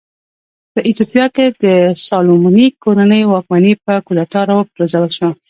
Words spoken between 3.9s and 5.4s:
کودتا راوپرځول شوه.